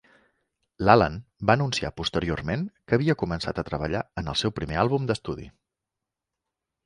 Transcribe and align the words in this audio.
L"Allan 0.83 1.17
va 1.49 1.55
anunciar 1.59 1.91
posteriorment 2.01 2.63
que 2.91 2.97
havia 2.97 3.15
començat 3.23 3.61
a 3.61 3.65
treballar 3.69 4.01
en 4.23 4.31
el 4.33 4.39
seu 4.41 4.55
primer 4.61 4.79
àlbum 4.87 5.05
d"estudi. 5.11 5.47